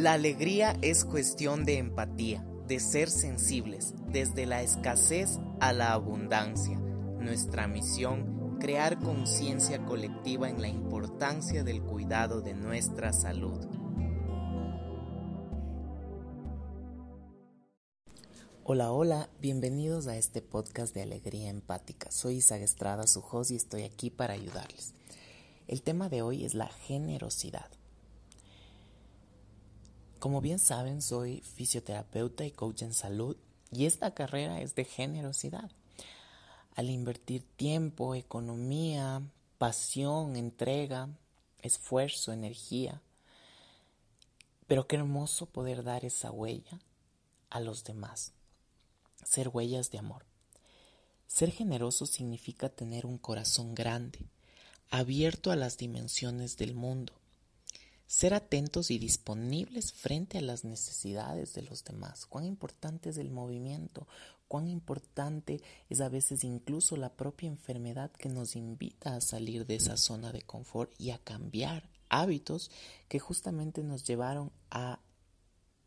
[0.00, 6.78] La alegría es cuestión de empatía, de ser sensibles, desde la escasez a la abundancia.
[6.78, 13.60] Nuestra misión, crear conciencia colectiva en la importancia del cuidado de nuestra salud.
[18.64, 22.10] Hola, hola, bienvenidos a este podcast de Alegría Empática.
[22.10, 24.94] Soy Isa Estrada, su y estoy aquí para ayudarles.
[25.68, 27.70] El tema de hoy es la generosidad.
[30.20, 33.38] Como bien saben, soy fisioterapeuta y coach en salud
[33.72, 35.70] y esta carrera es de generosidad.
[36.76, 39.22] Al invertir tiempo, economía,
[39.56, 41.08] pasión, entrega,
[41.62, 43.00] esfuerzo, energía.
[44.66, 46.80] Pero qué hermoso poder dar esa huella
[47.48, 48.32] a los demás.
[49.24, 50.26] Ser huellas de amor.
[51.28, 54.18] Ser generoso significa tener un corazón grande,
[54.90, 57.14] abierto a las dimensiones del mundo,
[58.10, 62.26] ser atentos y disponibles frente a las necesidades de los demás.
[62.26, 64.08] Cuán importante es el movimiento,
[64.48, 69.76] cuán importante es a veces incluso la propia enfermedad que nos invita a salir de
[69.76, 72.72] esa zona de confort y a cambiar hábitos
[73.06, 74.98] que justamente nos llevaron a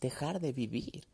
[0.00, 1.08] dejar de vivir.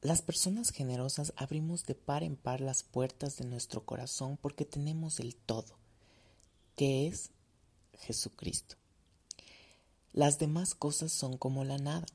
[0.00, 5.20] Las personas generosas abrimos de par en par las puertas de nuestro corazón porque tenemos
[5.20, 5.78] el todo
[6.78, 7.32] que es
[7.94, 8.76] Jesucristo.
[10.12, 12.06] Las demás cosas son como la nada.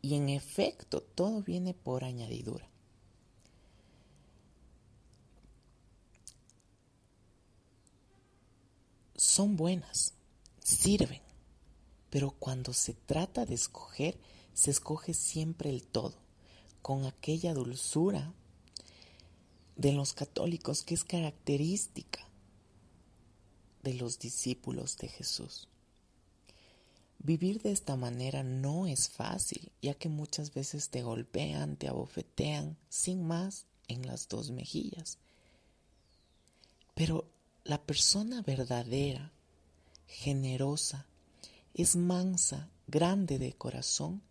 [0.00, 2.66] Y en efecto, todo viene por añadidura.
[9.14, 10.14] Son buenas,
[10.62, 11.20] sirven,
[12.08, 14.18] pero cuando se trata de escoger,
[14.54, 16.14] se escoge siempre el todo,
[16.80, 18.32] con aquella dulzura
[19.76, 22.26] de los católicos que es característica
[23.84, 25.68] de los discípulos de Jesús.
[27.18, 32.76] Vivir de esta manera no es fácil, ya que muchas veces te golpean, te abofetean,
[32.88, 35.18] sin más, en las dos mejillas.
[36.94, 37.30] Pero
[37.64, 39.32] la persona verdadera,
[40.06, 41.06] generosa,
[41.72, 44.22] es mansa, grande de corazón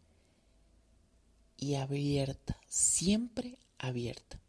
[1.57, 4.42] y abierta, siempre abierta.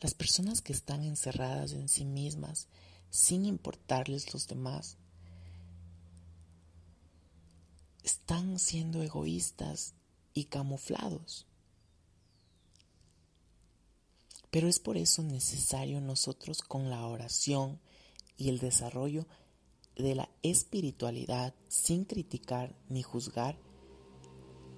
[0.00, 2.68] Las personas que están encerradas en sí mismas,
[3.10, 4.96] sin importarles los demás,
[8.04, 9.94] están siendo egoístas
[10.34, 11.46] y camuflados.
[14.50, 17.80] Pero es por eso necesario nosotros con la oración
[18.36, 19.26] y el desarrollo
[19.96, 23.58] de la espiritualidad sin criticar ni juzgar,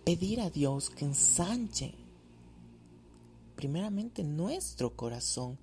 [0.04, 1.94] pedir a Dios que ensanche
[3.60, 5.58] primeramente nuestro corazón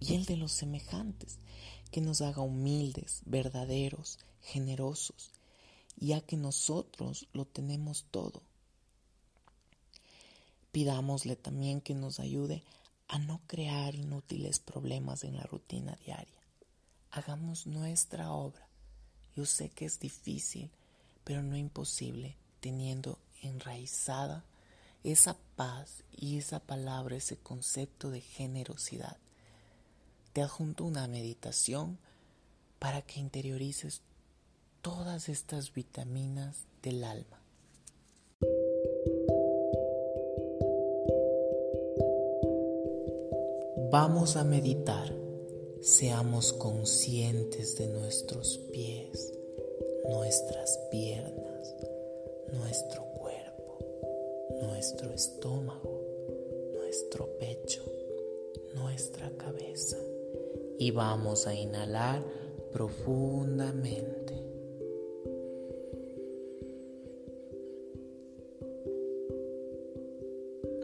[0.00, 1.38] y el de los semejantes,
[1.92, 5.30] que nos haga humildes, verdaderos, generosos,
[5.96, 8.42] ya que nosotros lo tenemos todo.
[10.72, 12.64] Pidámosle también que nos ayude
[13.06, 16.42] a no crear inútiles problemas en la rutina diaria.
[17.12, 18.66] Hagamos nuestra obra.
[19.36, 20.72] Yo sé que es difícil,
[21.22, 24.44] pero no imposible, teniendo enraizada
[25.04, 29.18] esa paz y esa palabra, ese concepto de generosidad.
[30.32, 31.98] Te adjunto una meditación
[32.78, 34.02] para que interiorices
[34.82, 37.40] todas estas vitaminas del alma.
[43.90, 45.10] Vamos a meditar.
[45.80, 49.32] Seamos conscientes de nuestros pies,
[50.08, 51.74] nuestras piernas,
[52.52, 52.85] nuestro
[54.62, 56.02] nuestro estómago,
[56.74, 57.82] nuestro pecho,
[58.74, 59.96] nuestra cabeza.
[60.78, 62.22] Y vamos a inhalar
[62.72, 64.34] profundamente.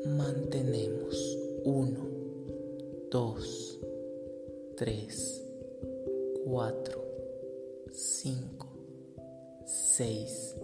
[0.07, 2.07] Mantenemos uno,
[3.11, 3.79] dos,
[4.77, 5.45] tres,
[6.45, 7.05] cuatro,
[7.91, 8.69] cinco,
[9.67, 10.57] seis,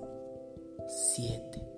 [0.87, 1.78] siete.